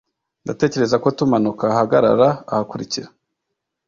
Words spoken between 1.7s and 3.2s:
ahagarara ahakurikira